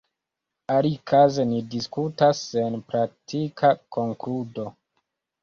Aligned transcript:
Alikaze 0.75 1.43
ni 1.49 1.59
diskutas 1.73 2.41
sen 2.47 2.79
praktika 2.93 3.71
konkludo. 3.99 4.69